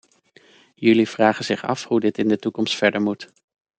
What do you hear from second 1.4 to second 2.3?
zich af hoe dit in